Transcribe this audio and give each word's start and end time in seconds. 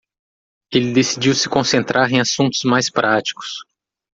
Ele 0.73 0.93
decidiu 0.93 1.31
se 1.35 1.47
concentrar 1.47 2.11
em 2.11 2.19
assuntos 2.19 2.63
mais 2.63 2.89
práticos. 2.89 3.61